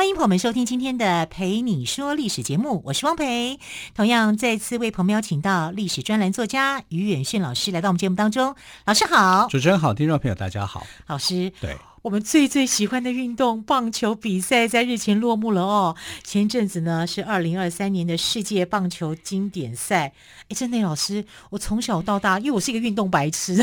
[0.00, 3.60] 欢迎朋友们收听今天的《陪你说历史》节目，我是汪培。
[3.94, 8.56] 同样再次为朋友们邀请到历史专栏作家于远炫老师来到我们节目当中。
[8.86, 10.86] 老师好，主持人好，听众朋友大家好。
[11.06, 15.94] 老师，对，我们最最喜欢的运动棒球比赛在日前落幕了哦。
[16.24, 20.14] 前阵子呢是二零二三年的世界棒球经典赛。
[20.48, 23.56] 哎，真的，老师，我从小到大，因为我是一个运动白痴，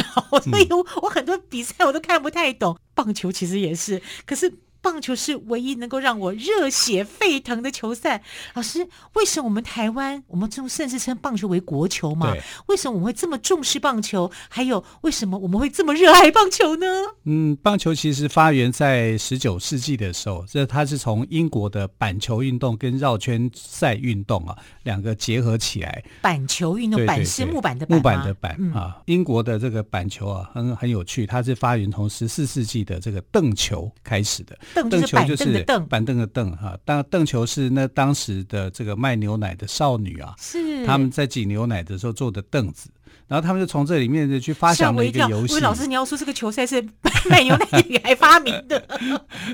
[0.44, 2.78] 所以我我很多比赛我都看不太懂。
[2.94, 4.53] 棒球其实也是，可是。
[4.88, 8.24] 棒球是唯一能够让我热血沸腾的球赛。
[8.54, 12.34] 老师，为什么我们台湾，我们就甚至称棒球为国球嘛？
[12.68, 14.32] 为什么我们会这么重视棒球？
[14.48, 16.88] 还有，为什么我们会这么热爱棒球呢？
[17.26, 26.02] 嗯，棒球其实发源在十九世纪的时候，这它是从英国的板球运动跟绕圈赛运动啊两个结合起来。
[26.22, 28.98] 板球运动，板是木板的板，木板的板、嗯、啊。
[29.08, 34.58] 英国的这个板球啊，很很有趣，它是发源从十四世纪的这个凳球开始的。
[34.83, 40.86] 凳球就是板凳的凳哈，当凳球是那当时的这个卖牛奶的少女啊，是。
[40.86, 42.89] 他们在挤牛奶的时候坐的凳子，
[43.28, 45.59] 然后他们就从这里面就去发想了一个游戏。
[45.59, 46.81] 老师，你要说这个球赛是
[47.30, 48.81] 卖牛奶女孩发明的？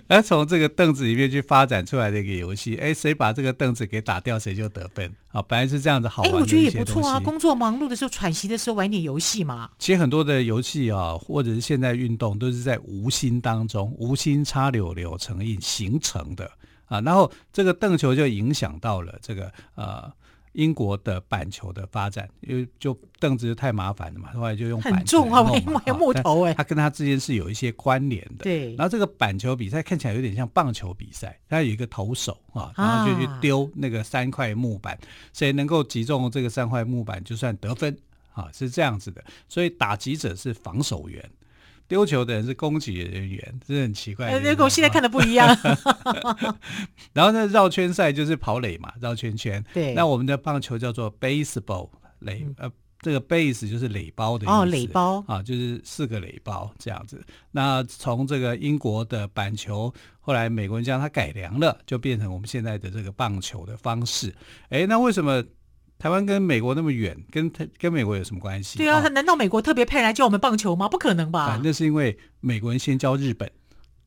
[0.07, 5.41] 而 从这个凳子里面去发展出来的一个游戏，哎，谁把这个凳子给打掉，谁就得分啊！
[5.41, 7.19] 本来是这样子好玩的，哎，我觉得也不错啊。
[7.19, 9.71] 工作忙碌的时候，喘息的时候玩点游戏嘛。
[9.80, 16.49] 其实很多的游戏啊，或者是现在运动，都是在无心当中，无心插柳柳成荫形成的
[16.86, 17.02] 啊。
[17.02, 20.11] 然后这个凳球就影响到了这个呃。
[20.53, 28.43] 英国的板球的发展，因为就凳子就太麻烦了嘛，后来就用板球很重啊，因为 木头哎，它跟它之间是有一些关联的。
[28.43, 34.97] 对，然后这个板球比赛看起来有点像棒球比赛，它有一个投手啊，然后就去丢那个三块木板，
[35.33, 37.97] 谁能够击中这个三块木板就算得分
[38.33, 39.23] 啊，是这样子的。
[39.47, 41.30] 所以打击者是防守员。
[41.88, 44.39] 丢球的人是攻击人员，这是很奇怪的。
[44.39, 45.48] 那跟我现在看的不一样。
[47.14, 49.64] 然后呢，绕圈赛就是跑垒嘛，绕圈圈。
[49.73, 49.93] 对。
[49.93, 51.89] 那我们的棒球叫做 baseball
[52.20, 54.54] 垒，呃，这个 base 就是垒包的意思。
[54.54, 57.23] 哦，垒包啊，就是四个垒包这样子。
[57.52, 64.33] 那从这个英国的板球，后来美国人将它改良了，就变成我们现在的这个棒球的方式。
[64.70, 65.43] 哎，那为什么？
[65.99, 68.77] 台湾跟美国那么远，跟跟美国有什么关系？
[68.77, 70.89] 对啊，他难道美国特别派来教我们棒球吗？
[70.89, 71.48] 不可能吧？
[71.48, 73.49] 反正是因为美国人先教日本。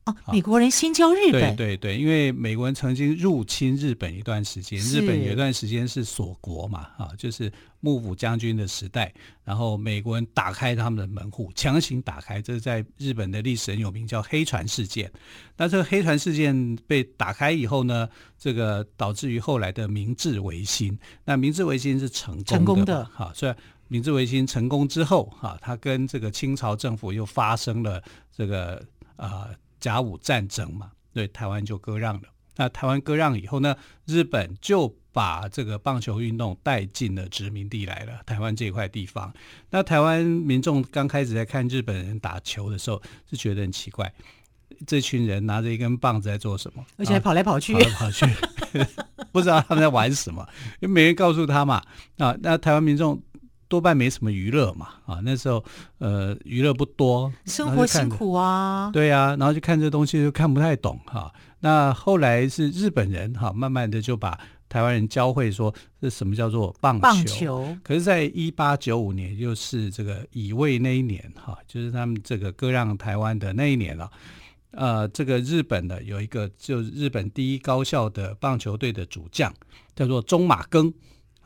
[0.07, 1.55] 哦，美国人先教日本。
[1.55, 7.51] 对对对，因为美国人曾经入侵日本一段时间，日本有一段时间是锁国嘛，啊，就是
[7.81, 9.13] 幕府将军的时代，
[9.43, 15.11] 然后美国人打开他们的门户，强行打开，这是在日本的历史很有名，叫黑船事件。
[15.57, 18.07] 那这个黑船事件被打开以后呢，
[18.37, 20.97] 这个导致于后来的明治维新。
[21.25, 23.53] 那明治维新是成功的，成功的，哈，所以
[23.89, 28.01] 明治维新成功之后，哈，他跟这个清朝政府又发生了
[28.35, 28.75] 这个
[29.15, 29.49] 啊。
[29.49, 32.29] 呃甲午战争嘛，对，台湾就割让了。
[32.55, 39.31] 那台湾割让以后呢，日本就把这个棒球运动带进了殖民地来了，台湾这块地方。
[39.69, 42.99] 那台湾民众刚开始在看日本人打球的时候，
[43.29, 44.11] 是觉得很奇怪，
[44.87, 46.83] 这群人拿着一根棒子在做什么？
[46.97, 48.25] 而且还跑来跑去，跑来跑去，
[49.31, 50.47] 不知道他们在玩什么，
[50.79, 51.83] 因为没人告诉他嘛。
[52.17, 53.21] 啊，那台湾民众。
[53.67, 55.63] 多半没什么娱乐嘛，啊，那时候
[55.97, 61.33] 呃娱乐不多，生活辛苦啊，对啊，然后就看这东西就看不太懂哈、啊。
[61.59, 64.39] 那后来是日本人哈、啊，慢慢的就把
[64.69, 67.01] 台湾人教会说这什么叫做棒球。
[67.01, 67.77] 棒球。
[67.83, 74.11] 可是，在一八九五年，就是这个乙未那一年哈、啊，就是他们这个割让台湾的那一年了、啊。
[74.71, 79.51] 呃，这个日本的有一个就是日本第一高校的棒球队的主将，
[79.95, 80.93] 叫做中马庚。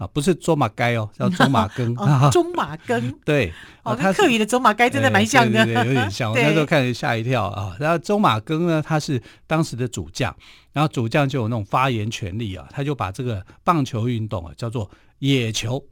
[0.01, 1.95] 啊，不是走马该哦，叫走马羹。
[2.31, 3.53] 走马羹，对，
[3.83, 6.31] 哦，跟客语的走马该真的蛮像的，欸、对，对，对，有点像。
[6.33, 7.77] 我那时候看了吓一跳啊。
[7.80, 10.36] 然后走马羹呢，他是当时的主将，
[10.74, 14.89] 然后主将就有那种发言权利啊，他就把这个棒球运动啊叫做
[15.19, 15.86] 野球。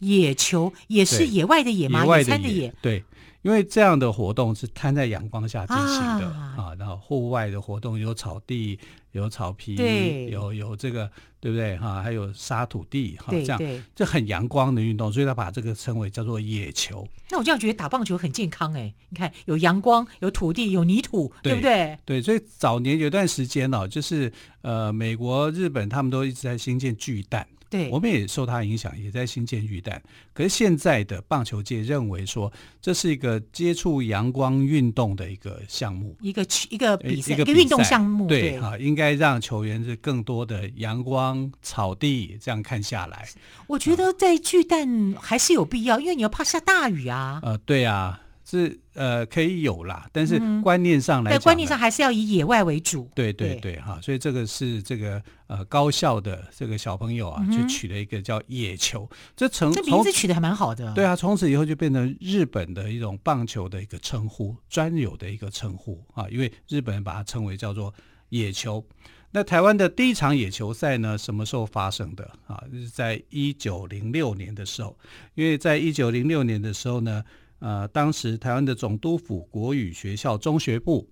[0.00, 2.04] 野球也是野外的野吗？
[2.18, 3.02] 野餐的野，对。
[3.44, 8.78] 因为这样的活动是摊在阳光下进行的啊，啊，然后户外的活动有草地、
[9.12, 11.10] 有草皮，对，有有这个，
[11.40, 12.02] 对不对哈、啊？
[12.02, 13.60] 还有沙土地哈，这样
[13.94, 17.06] 这很阳光的运动，所以他把这个称为叫做野球。
[17.28, 21.98] 那我这样觉得打棒球很健康哎，你看有阳光、有土地、有泥土，对，对不对？
[22.06, 24.32] 对，所以早年有段时间哦，就是
[24.62, 30.02] 呃，美国、日本他们都一直在兴建巨蛋对，我们也受它影响，也在新建巨蛋。
[30.32, 43.28] 可是现在的棒球界认为说，这是一个接触阳光运动的一个项目，一个一个比赛，一个运动项目，对哈，应该让球员是更多的阳光、草地这样看下来。
[43.66, 47.40] 我觉得在巨蛋还是有必要，因为你要怕下大雨啊。
[47.42, 48.20] 呃，对啊。
[48.44, 53.10] 是呃，可以有啦，但是观念上来讲，在观念上还是要以野外为主。
[53.14, 60.92] 对对对，哈，所以这个是这个呃高校的这个小朋友啊，就取了一个叫野球，这成这名字取的还蛮好的。
[60.92, 67.92] 对啊，从此以后就变成日本的一种棒球的一个称呼，专有的一个称呼啊，因为日本人把它称为叫做
[68.28, 68.84] 野球。
[69.30, 72.62] 那台湾的第一场野球赛呢，什么时候发生的啊？
[72.70, 74.96] 就是在一九零六年的时候，
[75.34, 77.24] 因为在一九零六年的时候呢。
[77.64, 81.08] 呃，当时台湾的总督府国语学校中学部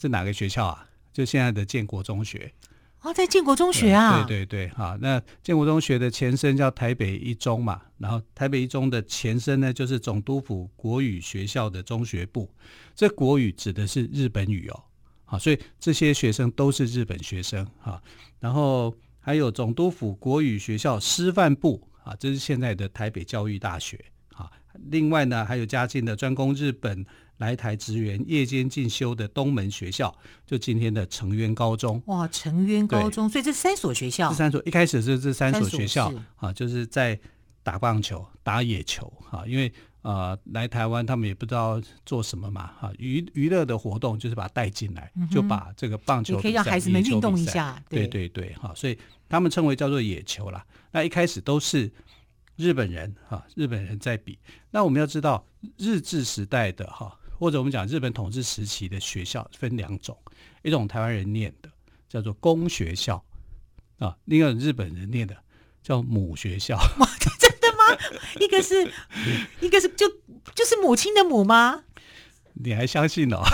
[0.00, 0.88] 是哪个学校啊？
[1.12, 2.50] 就现在的建国中学。
[3.02, 4.24] 哦，在建国中学啊？
[4.24, 12.50] 对对对，好，那建国中学的前身叫台北一中嘛，然后台北一中的前身呢，就是总督府国语学校的中学部。
[12.94, 14.84] 这国语指的是日本语哦，
[15.26, 18.02] 好，所以这些学生都是日本学生哈。
[18.40, 24.02] 然后还有总督府国语学校师范部啊，这是现在的台北教育大学。
[24.90, 27.04] 另外呢，还有嘉靖的专攻日本
[27.38, 30.14] 来台职员夜间进修的东门学校，
[30.46, 32.02] 就今天的成渊高中。
[32.06, 37.18] 哇，成渊高中，所以这三所学校，这三所一开始是这三所学校啊，就是在
[37.62, 39.72] 打棒球、打野球啊，因为
[40.02, 48.98] 呃来台湾他们也不知道做什么嘛，哈、啊，娱娱乐的活动就是把它带进来、嗯，就把这个棒球可以让孩子们运动一下，对对对，哈、啊，所以
[49.28, 50.64] 他们称为叫做野球啦。
[50.92, 51.90] 那一开始都是。
[52.56, 54.38] 日本人哈，日本人在比。
[54.70, 55.46] 那我们要知道，
[55.76, 60.16] 日治时代的哈，或者我们讲日本统治时期的学校分两种，
[60.62, 61.70] 一种台湾人念的
[62.08, 63.24] 叫做公学校
[63.98, 65.36] 啊，另一种日本人念的
[65.82, 66.78] 叫母学校。
[67.38, 67.98] 真的吗？
[68.40, 68.90] 一个是，
[69.60, 70.08] 一个是就
[70.54, 71.84] 就是母亲的母吗？
[72.54, 73.42] 你还相信哦？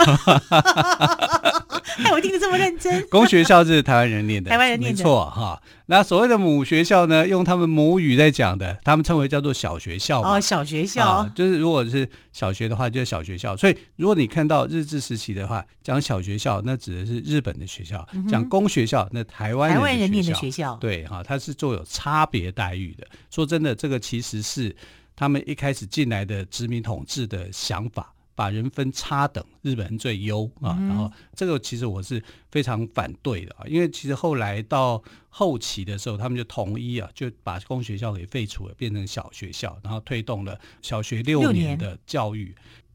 [2.04, 3.04] 哎，我听得这么认真。
[3.10, 5.60] 公学校是台湾人念的，台湾人念的，没错哈。
[5.86, 10.22] 那所谓的母学校呢，用他们母语在讲的，他们称为叫做小学校。
[10.22, 13.56] 哦，小学校，啊、就是如果是小学的话，就是小学校。
[13.56, 17.98] 所以如果你看到日治时期的话，讲小学校，那指的是日本的学校；
[18.28, 20.76] 讲、嗯、公学校，那台湾台湾人念的学校。
[20.80, 23.06] 对哈，它是做有差别待遇的。
[23.30, 24.74] 说真的，这个其实是
[25.16, 28.14] 他们一开始进来的殖民统治的想法。
[28.34, 30.88] 把人分差等，日本人最优啊、嗯！
[30.88, 42.54] 然后这个其实我是非常反对的啊，因为其实后来到后期的时候，他们就统一啊，就把公学校给废除了，变成小学校，然后推动了小学六年的教育。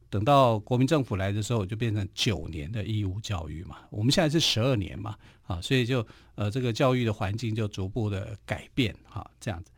[0.10, 3.80] 等到国民政府来的时候，就变成九年的义务教育嘛。
[3.90, 5.16] 我们现在是十二年嘛，
[5.46, 6.06] 啊，所以就
[6.36, 9.72] 呃这个教育的环境就逐步的改变哈，这样子。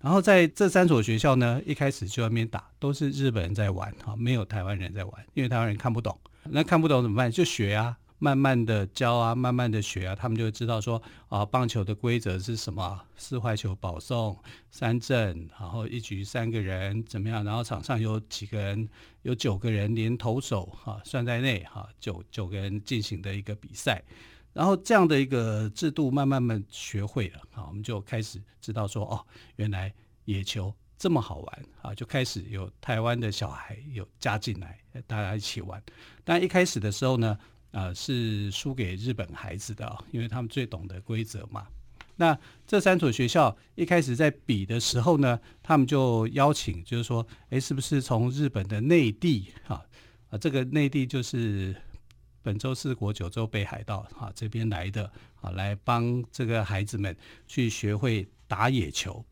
[0.00, 6.16] 然后在这三所学校呢，一开始就在那边打，都是日本人在玩哈，没有台湾人在玩，因为台湾人看不懂。
[6.44, 7.30] 那看不懂怎么办？
[7.30, 13.00] 就学啊，慢慢的教啊，慢慢的学啊，他们就会知道说啊，棒球的规则是什么？
[13.16, 14.38] 四坏球保送、
[14.70, 17.44] 三振，然后一局三个人怎么样？
[17.44, 18.88] 然后场上有几个人？
[19.22, 24.02] 有九个人连投手哈算在内哈，九九个人进行的一个比赛。
[24.58, 29.24] 然后这样的一个制度慢慢慢学会了啊，我们就开始知道说哦，
[29.54, 35.80] 原来野球这么好玩啊，就开始有台湾的小孩有加进来，大家一起玩。
[36.24, 37.38] 但一开始的时候呢，
[37.70, 41.68] 啊是输给日本孩子的，因为他们最懂得规则嘛。
[42.16, 42.36] 那
[42.66, 49.80] 这三所学校一开始在比的时候呢，他们就邀请，就是说，哎，是不是从日本的内地啊
[50.30, 51.76] 啊，这个内地就是。
[52.48, 55.04] 本州四国、九州、北海道啊，这边来的
[55.42, 57.14] 啊，来帮这个孩子们
[57.46, 59.22] 去学会打野球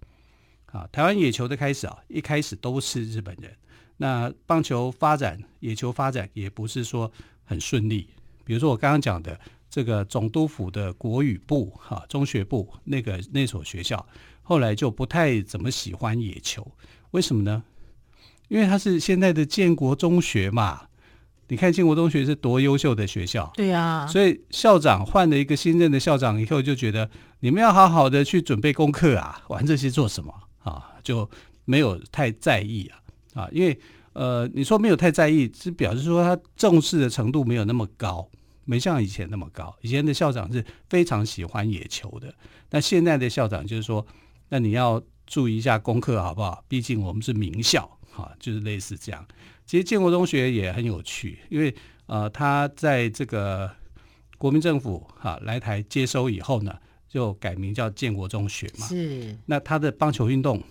[0.67, 0.87] 啊。
[0.93, 3.51] 台湾野球的开始啊，一开始都是日本人。
[3.97, 7.11] 那棒球发展、野球发展也不是说
[7.43, 8.07] 很顺利。
[8.45, 14.07] 比如说我刚刚讲的这个总督府的国语部哈、中学部那个那所学校，
[14.43, 16.71] 后来就不太怎么喜欢野球。
[17.13, 17.65] 为什么呢？
[18.49, 20.89] 因为它是现在的建国中学嘛。
[21.49, 27.09] 你看建国中学是多优秀的学校，对呀，所以校长换了一个新任的校长以后，就觉得
[27.41, 30.35] 你们要好好的去准备功课啊，玩这些做什么
[30.65, 30.93] 啊？
[31.05, 31.29] 就
[31.65, 32.99] 没有太在意啊
[33.43, 33.79] 啊，因为
[34.13, 38.29] 呃，你说没有太在意，是表示说他重视的程度没有那么高，
[38.65, 39.73] 没像以前那么高。
[39.83, 42.35] 以前的校长是非常喜欢野球的，
[42.71, 44.05] 那现在的校长就是说，
[44.49, 46.65] 那你要注意一下功课好不好？
[46.67, 47.89] 毕竟我们是名校。
[48.17, 49.23] 啊，就是类似这样。
[49.67, 51.75] 其实建国中学也很有趣，因为
[52.07, 53.71] 呃，他在这个
[54.39, 56.75] 国民政府哈、啊、来台接收以后呢，
[57.09, 58.87] 就改名叫建国中学嘛。
[58.87, 59.37] 是。
[59.47, 60.63] 那他的棒球运动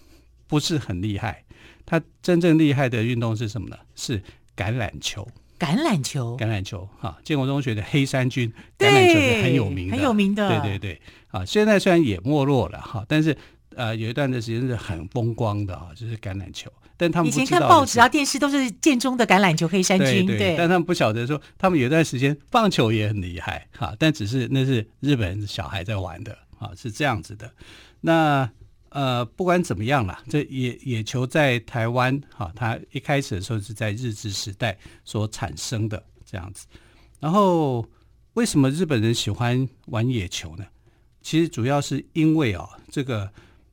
[0.48, 1.44] 不是很厉害，
[1.86, 3.78] 他真正厉害的运动是什么呢？
[3.96, 4.20] 是
[4.56, 5.28] 橄榄球。
[5.58, 13.36] 橄榄球，橄榄球，哈，建国中学的黑山军，橄榄球是很有名的，很有名的，对对对，啊，现在虽然也没落了哈，但是
[13.74, 16.70] 呃，有一段的时间是很风光的啊，就是橄榄球。
[16.98, 27.52] 但他们以前看报纸啊、电视都是建中的橄榄球黑山军，对，但他们不晓得说，他们有一段时间棒球也很厉害哈，但只是那是日本人小孩在玩的啊，是这样子的。
[28.02, 28.50] 那
[28.90, 36.66] 呃，不管怎么样啦，这野野球在台湾哈，它一开始的时候是在日治时代所产生的这样子。
[37.20, 37.86] 然后
[38.36, 40.66] 为什么日本人喜欢玩野球呢？
[41.22, 43.30] 其实主要是因为哦，这个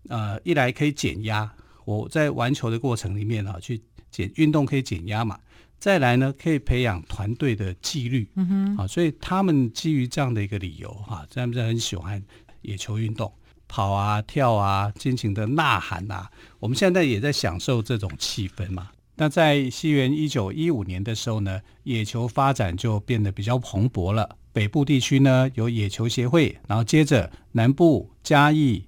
[0.08, 1.48] 呃，一来可以减压，
[1.84, 5.38] 我在玩球的过程里面啊，去减运动可以减压嘛。
[5.78, 12.22] 再来呢，可以培养团队的纪律，嗯哼，啊，所以他们基于这样的一个理由哈，他们很喜欢
[12.60, 13.32] 野球运动。
[13.68, 16.30] 跑啊跳啊，尽情的呐喊呐、啊！
[16.60, 18.90] 我们现在也在享受这种气氛嘛。
[19.16, 24.36] 那在西元一九一五年的时候呢，野球发展就变得比较蓬勃了。
[24.52, 28.84] 北部地区呢有野球协会，然后接着南部嘉义、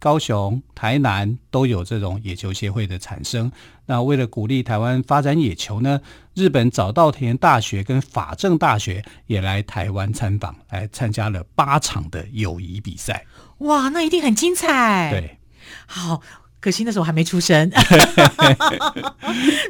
[0.00, 3.52] 高雄、台南都有这种野球协会的产生。
[3.86, 6.00] 那为了鼓励台湾发展野球呢，
[6.34, 13.26] 日本早稻田大学跟法政大学也来台湾参访，来参加了八场的友谊比赛。
[13.58, 15.10] 哇，那一定很精彩。
[15.10, 15.38] 对，
[15.86, 16.22] 好，
[16.60, 17.70] 可惜那时候还没出生。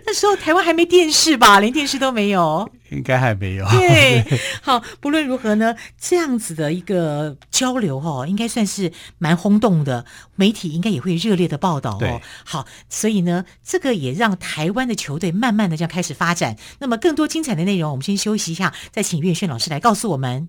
[0.05, 1.61] 那时候台湾还没电视吧？
[1.61, 3.65] 连电视都没有，应该还没有。
[3.69, 4.25] 对，
[4.61, 10.05] 好，不论如何呢，这样子的一个交流哦，应该算是蛮轰动的，
[10.35, 12.21] 媒体应该也会热烈的报道哦。
[12.45, 16.57] 好，所以呢，这个也让台湾的球队慢慢的这样开始发展。
[16.81, 20.49] 那么更多精彩的内容，我们先休息一下，再请岳轩老师来告诉我们。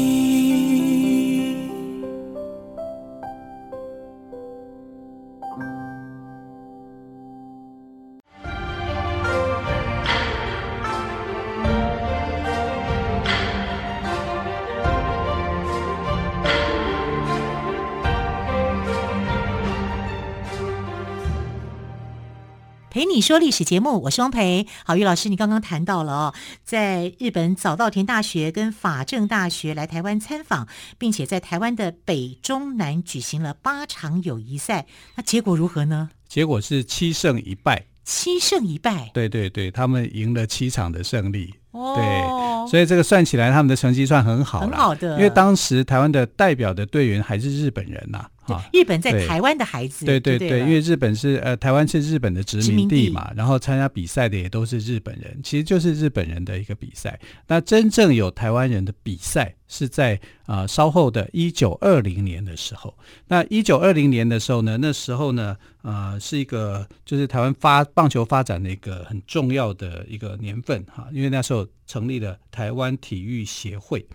[23.01, 23.03] 一。
[23.03, 24.67] 蓓你说历史节目，我是汪培。
[24.85, 30.67] 好，于老师，你刚刚谈到了哦，在日本早稻田大学跟法政大学来台湾参访，
[30.99, 36.11] 并且在台湾的北中南举行了八场友谊赛，那结果如何呢？
[36.27, 37.85] 结果是七胜一败。
[38.03, 39.09] 七胜一败。
[39.13, 41.53] 对对对，他们赢了七场的胜利。
[41.71, 41.95] 哦。
[41.95, 44.67] 对，所以这个算起来，他们的成绩算很好了。
[44.67, 45.17] 很好的。
[45.17, 48.29] 因为当时台湾的代表的队员还是日本人呐、啊。
[48.73, 57.19] 日本在台湾的孩子，对对对，对，因为日本是呃台湾是日本的殖民地嘛，地然后参加比赛的也都是日本人，其实就是日本人的一个比赛。
[57.47, 60.15] 那真正有台湾人的比赛是在
[60.45, 62.95] 啊、呃、稍后的一九二零年的时候。
[63.27, 74.05] 那一九二零年的时候呢，那时候呢，呃是一个就是台湾发棒球发展的一个很重要的一个年份哈，因为那时候成立了台湾体育协会。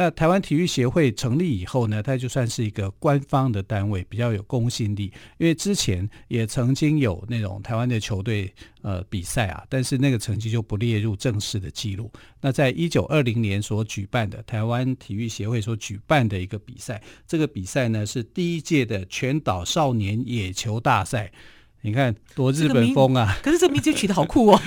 [0.00, 5.12] 那台湾体育协会成立以后呢，它就算是一个官方的单位，比较有公信力。
[5.36, 12.10] 因为之前也曾经有那种台湾的球队呃比赛啊，但是那个成绩就不列入正式的记录。
[12.40, 21.30] 那在一九二零年所举办的台湾体育协会所举办的一个比赛，这个比赛呢是第一届的全岛少年野球大赛。
[21.82, 23.38] 你看多日本风啊！
[23.42, 24.60] 可是这名字取得好酷哦。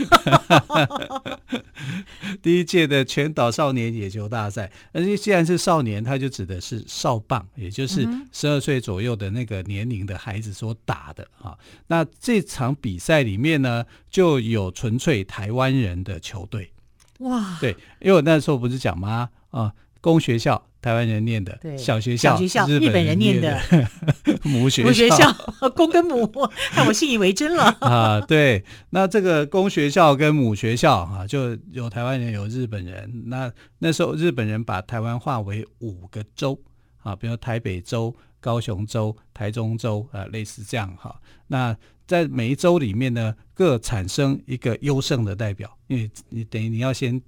[2.41, 11.55] 第一届的全岛少年野球大赛，而且既然是少年，他就指的是少棒，也就是十二岁左右的那个年龄的孩子所打的啊。
[11.87, 16.71] 那这场比赛里面呢，就有纯粹台湾人的球队。
[17.19, 17.57] 哇！
[17.61, 19.29] 对，因为我那时候不是讲吗？
[19.51, 19.71] 啊，
[20.03, 20.61] 公学校。
[20.83, 23.57] 台湾人念的，对小学校，小学校日本人念的
[24.43, 25.33] 母学校，母学校，
[25.73, 26.29] 公跟母，
[26.71, 28.19] 害我信以为真了 啊！
[28.19, 33.09] 对，那这个公学校跟母学校啊，就有台湾人，有日本人。
[33.27, 36.59] 那那时候日本人把台湾划为五个州
[37.01, 41.17] 啊，比如台北州、高雄州、台中州啊，类似这样哈。
[41.47, 41.73] 那
[42.05, 47.21] 在每一州里面呢，各产生一个优胜的代表，因为你等于你要先。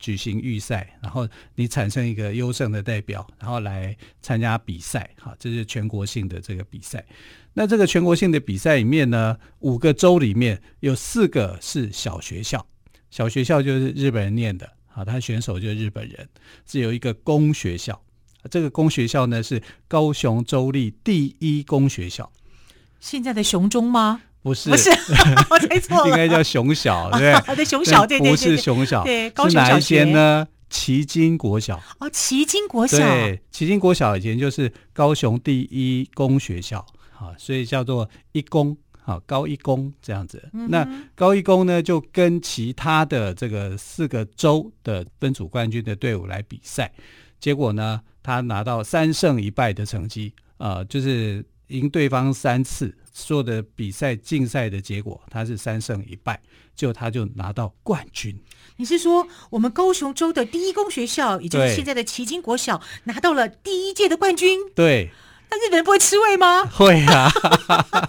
[0.00, 7.04] 举行预赛，然后你产生一个优胜的代表，然后来参加比赛，好，这是全国性的这个比赛。
[7.52, 12.66] 那这个全国性的比赛里面呢，五个州里面有四个是小学校，
[13.10, 16.28] 小学校就是日本人念的，好，他选手就是日本人，
[16.66, 18.00] 是有一个公学校，
[18.50, 22.32] 这个公学校呢是高雄州立第一公学校。
[23.00, 24.22] 现在的雄中吗？
[24.42, 24.90] 不是，不是，
[25.50, 27.56] 我猜错了，应该叫熊小，对不对？
[27.56, 30.46] 对，雄小，对对对，不是熊小，对，是哪一间呢？
[30.70, 31.78] 旗津国小。
[31.98, 36.78] 哦，旗津国小，对，旗津国小以前就是高雄第一公学校，
[37.18, 40.48] 啊，所以叫做一公，啊，高一公这样子。
[40.54, 46.90] 嗯、那高一公呢，就跟其他的这个四个州的分组冠军的队伍来比赛，
[47.40, 51.44] 结果呢，他拿到三胜一败的成绩，啊，就是。
[51.70, 56.40] 赢对方三次，所有的比赛竞赛的结果，他是三胜一败，
[56.76, 58.38] 就他就拿到冠军。
[58.76, 64.58] 你是说我们高雄州的第一公学校，也就是现在的旗津国小，拿到了第一届的冠军？
[64.74, 65.10] 对。
[65.52, 66.64] 那日本人不会吃味吗？
[66.70, 67.28] 会啊。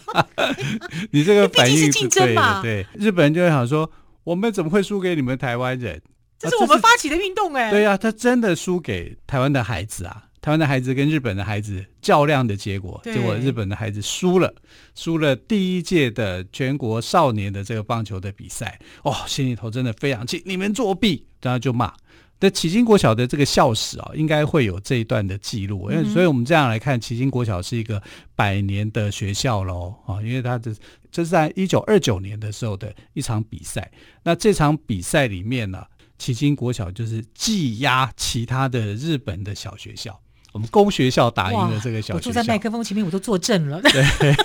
[1.09, 2.61] 你这个反应是竞争嘛？
[2.61, 3.91] 对，日本人就会想说，
[4.23, 5.99] 我们怎么会输给你们台湾人？
[6.37, 7.71] 这是我们发起的运动哎、欸。
[7.71, 10.25] 对呀、啊，他真的输给台湾的孩子啊。
[10.41, 14.51] 台湾的孩子跟日本的孩子较量的结果，结果日本的孩子输了，
[14.95, 21.93] 输了第一届的全国少年的这个棒球的比赛，哦，心里头真的非常气，你们作弊，然后就骂。
[22.39, 28.01] 但旗津国小的这个校史啊，应该会有这一段的记录，因为所以我们这样来看，旗津国小是一个
[28.35, 30.75] 百年的学校喽啊，因为它的
[31.11, 33.91] 这是在一九二九年的时候的一场比赛，
[34.23, 35.85] 那这场比赛里面呢，
[36.17, 40.19] 旗津国小就是技压其他的日本的小学校。
[40.51, 43.81] 我们公学校打赢了这个小学校，我坐在麦克风前面，我都坐正了。
[43.81, 44.03] 对，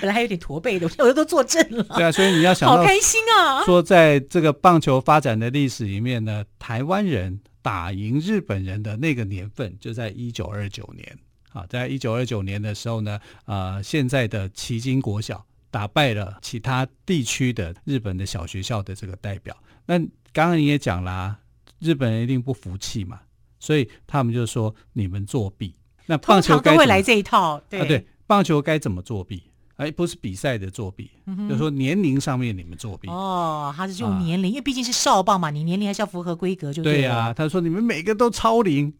[0.00, 1.84] 本来还有点驼背的，我都坐正了。
[1.94, 3.64] 对啊，所以你要想到，好开心啊！
[3.64, 11.18] 说在这个棒球发展的历史里面呢，台湾人打赢日本人的那个年份就在一九二九年。
[11.52, 19.56] 啊，在一九二九年的时候呢，呃，现在的旗津国小打败了其他地区的日本的小学校的这个代表。
[19.86, 19.98] 那
[20.32, 21.38] 刚刚你也讲啦，
[21.78, 23.20] 日本人一定不服气嘛。
[23.58, 25.74] 所以他们就说你们作弊。
[26.06, 29.42] 那棒球该会来这一套，对、啊、对，棒球该怎么作弊？
[29.74, 33.08] 哎，不是比赛的作弊，嗯、就是说年龄上面你们作弊。
[33.10, 37.34] 哦，他是用年龄，啊、因为毕竟是少棒嘛，你年龄还是要符合规格就对，呀、啊。
[37.34, 38.94] 他说你们每个都超龄，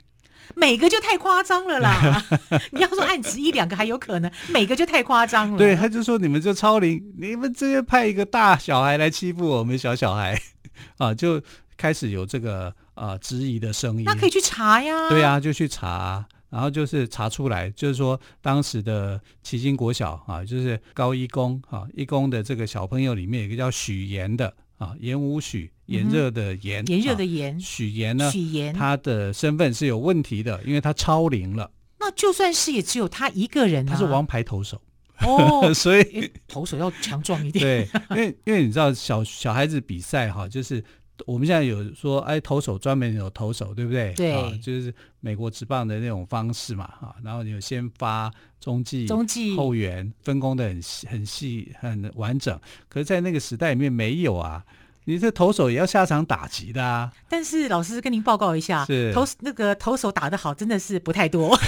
[0.55, 2.23] 每个就太夸张了啦。
[2.73, 5.57] 你要说按值一两个还有可能，每个就太夸张了。
[5.57, 10.39] 对，他就说你们就超龄，你们直接派一个大小孩来欺负我们小小孩
[10.99, 11.41] 啊，就
[11.77, 12.75] 开始有这个。
[12.97, 15.09] 啊、呃，质疑的声音，那可以去查呀。
[15.11, 31.71] 对呀、啊，就去查，然后就是查出来，就是说当时的旗津国小啊，就是高一公啊，一公的这个小朋友里面有一个叫许炎的啊，炎武许，炎热的炎，炎热的炎，许炎呢，许炎，他的身份是有问题的，因为他超龄了。
[32.01, 34.81] 那就算是也只有他一个人、啊，他是王牌投手
[35.21, 37.63] 哦， 所以投手要强壮一点。
[37.63, 40.83] 对，因为因为你知道小小孩子比赛哈，就是。
[41.25, 44.13] 我们现在有说，哎，投手专门有投手，对不对？
[44.15, 47.15] 对、啊，就是美国职棒的那种方式嘛，哈、啊。
[47.25, 52.59] 然后你有先发、中继、中继、后援，分工的很很细、很完整。
[52.89, 54.63] 可是，在那个时代里面没有啊，
[55.05, 57.13] 你这投手也要下场打击的啊。
[57.29, 61.59] 但是，老师跟您报告一下，是投那个投手打得好，真的是不太多。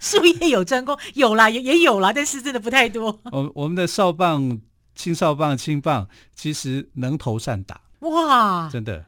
[0.00, 3.18] 术业有专攻，有啦，也也有啦，但是真的不太多。
[3.30, 4.60] 我我们的少棒、
[4.94, 7.80] 青少棒、青棒，其实能投善打。
[8.02, 9.04] 哇，真的，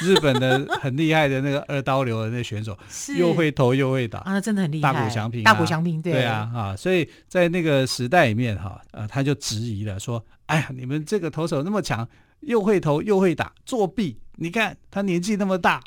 [0.00, 4.92] 日本的很厉害的那个二刀流的那选手， 是又会投又会打啊，真的很厉害。
[4.92, 12.08] 大谷翔平、啊，大谷翔平，对对啊，啊，所以在那个时代里面哈，呃，他就质疑了，说，哎呀，你们这个投手那么强，
[12.40, 14.18] 又会投又会打，作弊！
[14.36, 15.82] 你看他年纪那么大，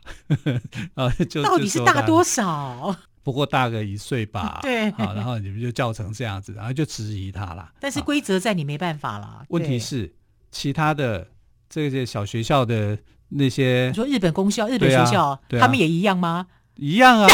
[0.95, 2.95] 啊，就到底是大多少？
[3.24, 7.71] 不过大个一岁吧， 对，啊，然后你们就叫成这样子，然后就质疑他了。
[7.80, 9.45] 但是规则在，你没办法了。
[9.50, 10.13] 问题是
[10.52, 11.28] 其他的。
[11.71, 12.97] 这些小学校的
[13.29, 16.45] 那些，你说日本公校、日本学校，啊啊、他们也一样吗？
[16.75, 17.27] 一样啊。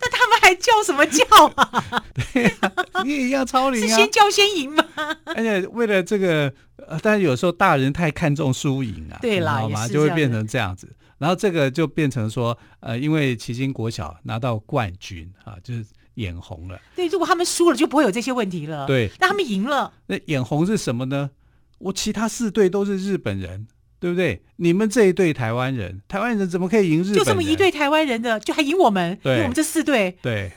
[0.00, 1.24] 那他们还叫什么叫
[1.56, 2.04] 啊？
[2.32, 2.72] 对啊，
[3.04, 3.86] 你也一样超龄啊。
[3.86, 4.84] 是先叫先赢吗？
[5.24, 6.52] 而且为了这个，
[6.88, 9.86] 呃，但是有时候大人太看重输赢啊，对啦，好吗？
[9.86, 10.88] 就会变成这样子。
[11.18, 16.78] 然后这个就变成说，呃，因为旗津国小拿到冠军啊，就是眼红了。
[16.96, 18.86] 对，如果他们输了，就不会有这些问题了。
[18.86, 21.30] 对，那他们赢了，那眼红是什么呢？
[21.78, 23.66] 我其他四队都是日本人，
[23.98, 24.42] 对不对？
[24.56, 27.18] 你们这一队台湾人，台湾人怎么可以赢日本人？
[27.18, 29.18] 就这么一队台湾人的，就还赢我们？
[29.22, 30.16] 对，我们这四队。
[30.22, 30.52] 对，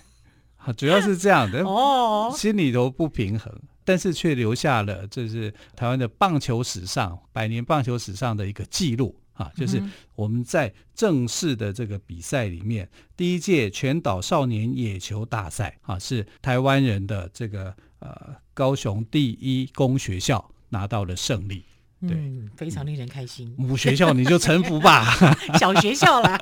[0.75, 3.53] 主要是这样的 哦，心里头不平衡，
[3.83, 9.81] 但是却留下了这是台湾的棒球史上百年棒球史上的一个记录啊，就是
[10.15, 21.63] 我们在正式的这个比赛里面，第一届全岛少年野球大赛啊，是台湾人的这个呃高雄第一公学校拿到了胜利。
[21.99, 23.51] 对，嗯，非常令人开心。
[23.57, 25.03] 母学校你就臣服吧，
[25.59, 26.39] 小学校啦。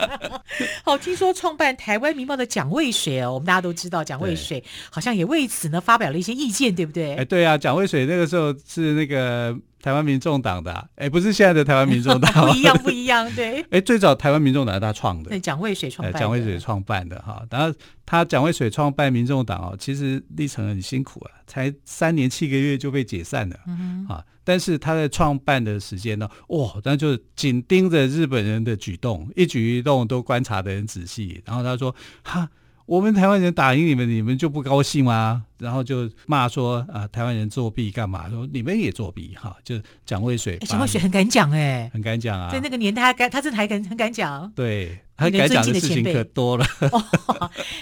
[0.83, 7.15] 好，听说创办《台湾民报》的蒋渭水哦，我们大家都知道，蒋渭水好像也为此呢发表了一些意见，对不对？
[7.15, 9.57] 哎，对啊，蒋渭水那个时候是那个。
[9.85, 13.63] 台湾民众党的、啊，哎，不是现在的台湾民众党， 不一样，不一样，对。
[13.69, 17.45] 哎，最早台湾民众党是他创的，对，蒋渭水创蒋渭水创办的哈。
[17.51, 17.71] 然后
[18.03, 24.25] 他蒋渭水创办民众党哦，其实历程很辛苦啊，才三年七个月就被解散了，嗯啊。
[24.43, 31.43] 但是他在创办的时间呢，哇，那就紧盯着日本人的举动，一举一动都观察的很仔细。
[31.45, 32.49] 然后他说，哈。
[32.85, 35.45] 我们台湾人打赢你们，你们就不高兴吗？
[35.57, 38.29] 然后就骂说啊、呃，台湾人作弊干嘛？
[38.29, 40.57] 说你们也作弊哈，就蒋渭水。
[40.59, 44.51] 蒋渭水很敢讲哎，很敢讲啊，在那个年代他敢，他真的还敢很敢讲。
[44.55, 46.65] 对，他敢讲的事情可多了。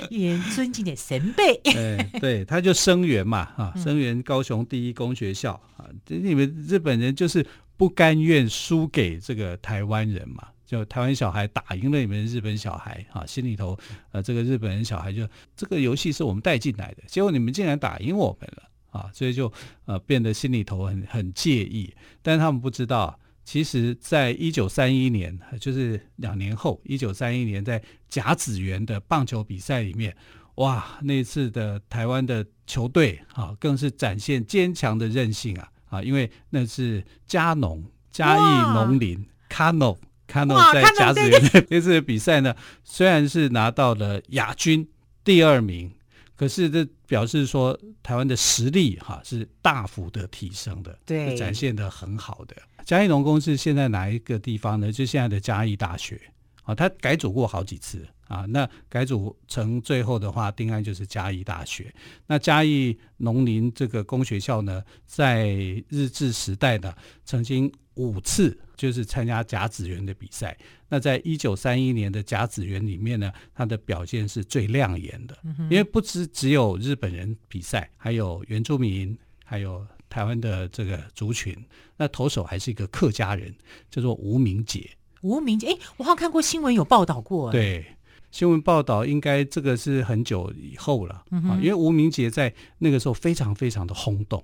[0.09, 1.59] 也尊敬的前辈。
[1.63, 10.47] 对 对，他就声援嘛啊，声援高雄第一公学校啊，你们日本人就是不甘愿输给这个台湾人嘛。
[10.65, 13.77] 就台湾小孩打赢了你们日本小孩啊，心里头
[14.11, 19.51] 呃，这个日本人小孩就这个游戏是我们带进来的，结果你们竟然打赢我们了啊，所以就
[19.85, 21.93] 呃变得心里头很很介意。
[22.21, 30.15] 但是他们不知道，其实在一九三一年，就是两年后，一九三一年在甲子园的棒球比赛里面，
[30.55, 39.97] 哇，那次的台湾的球队啊，更是展现坚强的韧性啊啊，因为那是嘉农嘉义农林卡诺。
[40.25, 44.87] 看到在甲子园这次的比赛呢，虽然是拿到了亚军
[45.23, 45.91] 第二名，
[46.35, 52.55] 可是这表示说台湾的实力哈是大幅的提升的，对，展现的很好的。
[52.85, 54.91] 嘉义农工是现在哪一个地方呢？
[54.91, 56.19] 就现在的嘉义大学
[56.63, 58.45] 啊，它改组过好几次啊。
[58.47, 61.93] 那改组成最后的话，定案就是嘉义大学。
[62.27, 65.47] 那嘉义农林这个工学校呢，在
[65.89, 66.93] 日治时代呢，
[67.23, 68.57] 曾经五次。
[68.75, 70.57] 就是参加甲子园的比赛，
[70.89, 75.37] 那在一九三一年的甲子园里面呢，他的表现是最亮眼的，
[75.69, 79.15] 因为不只只有日本人比赛，还有原住民，
[79.45, 81.55] 还有台湾的这个族群。
[81.95, 83.55] 那投手还是一个客家人，
[83.89, 84.89] 叫做吴明杰。
[85.21, 87.51] 吴明杰，哎，我好像看过新闻有报道过。
[87.51, 87.92] 对，
[88.33, 94.43] 新闻报道应该这个是很久以后了啊，因为吴明杰在那个时候非常非常的轰动，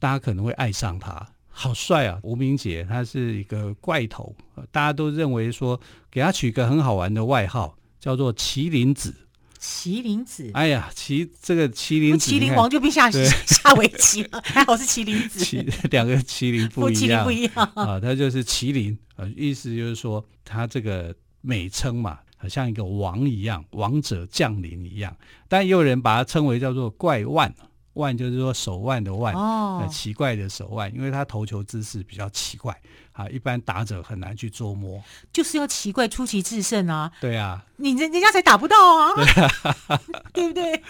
[0.00, 1.24] 大家可能会爱上他。
[1.46, 4.34] 好帅啊，吴明杰，他是一个怪头，
[4.72, 9.14] 大家都认为说给他取一个很好玩的外号，叫做麒麟子。
[9.60, 15.64] 麒麟子，哎呀，麒这个麒麟子，麒麟王就变下下围棋了，还好是麒麟子。
[15.90, 25.14] 两个麒麟不一样，不一样啊，他就是麒麟，啊，意思就是说他这个美称嘛，好像一个王一样，王者降临一样，
[25.48, 27.54] 但也有人把它称为叫做怪腕。
[27.94, 32.72] 腕就是说手腕的腕，哦，奇怪的手腕，因为他投球姿势比较奇怪
[33.10, 37.10] 啊，一般打者很难去捉摸，就是要奇怪出奇制胜啊。
[37.20, 40.00] 对啊，你人人家才打不到啊，对，啊
[40.32, 40.80] 对不对？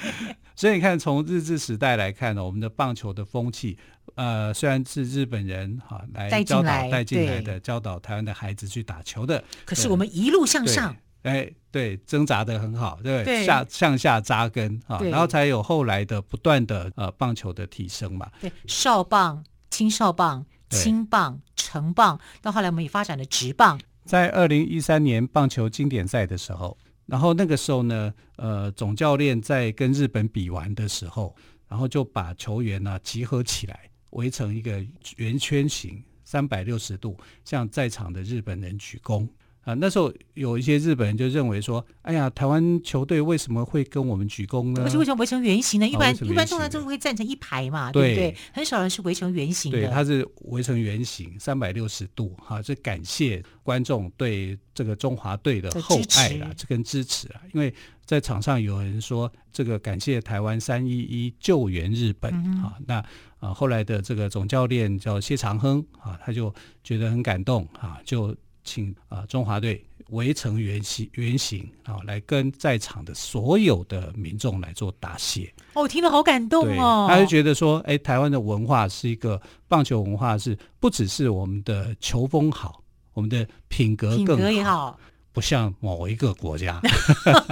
[0.54, 3.78] 所以你看，从日治时代来看呢，我们的棒球的风气，
[4.14, 10.94] 呃，虽然是日本人哈来教导带进来的，教导台湾的孩子去打球的，可是我们一路向上。
[11.22, 18.30] 哎，对，挣扎的很好，对，对下向下扎根啊，然后才有后来的不断的呃棒球的提升嘛。
[18.40, 23.78] 对，少棒、青少棒、青棒、成棒，到后来我们也发展了直棒。
[24.04, 31.34] 在二零一三年棒球经典赛的时候，然后那个时候呢，呃，总教练在跟日本比完的时候，
[31.68, 34.82] 然后就把球员呢集合起来，围成一个
[35.16, 39.28] 圆圈形，三百六十度，向在场的日本人鞠躬。
[39.68, 44.82] 啊，那时候有一些日本人就认为说，哎呀，台湾球队为什么会跟我们鞠躬呢？
[44.82, 45.86] 而且为什么围成圆形呢？
[45.86, 48.36] 一般、哦、一般通常都会站成一排嘛，对，对不对？
[48.54, 49.78] 很少人是围成圆形的。
[49.78, 57.42] 对，他是围成圆形，三百六十度，哈，这感谢观众对这个中华队的厚爱啦，这跟支持啊。
[57.52, 57.74] 因为
[58.06, 63.04] 在场上有人说，这个感谢台湾三一一救援日本，啊、嗯，那
[63.38, 68.34] 啊后来的这个总教练叫谢长亨啊，他就觉得很感动啊，就。
[68.68, 75.52] 请啊，中华队围成圆形，圆形啊，来跟在场的所有的民众来做答谢。
[75.72, 77.06] 哦，我听了好感动哦。
[77.08, 82.82] 他就觉得说，哎，台湾的文化是一个棒球文化，是不只是我们的球风好，
[83.14, 84.98] 我们的品格更好，品格也好，
[85.32, 86.80] 不像某一个国家。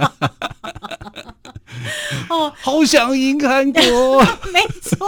[2.31, 4.23] 哦，好想赢韩国。
[4.51, 5.07] 没错。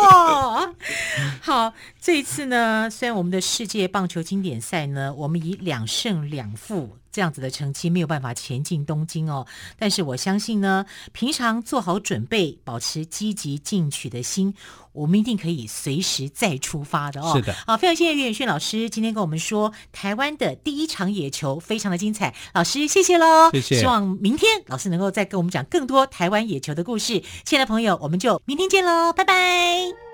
[1.41, 9.45] 好，这一次呢，虽然我们的世界棒球经典赛呢，我们以两胜两负这样子的成绩没有办法前进东京哦，
[9.77, 14.53] 但是我相信呢，平常做好准备，保持积极进取的心，
[14.91, 17.33] 我们一定可以随时再出发的哦。
[17.35, 23.79] 是的，好，非常谢谢袁允煊老师今天跟我们说台湾的第一场野球非常的精彩，老师谢谢喽，谢谢。
[23.79, 27.23] 希望明天老师能够再跟我们讲更多台湾野球的故事。
[27.43, 30.08] 亲爱的朋友，我们就明天见喽，拜拜。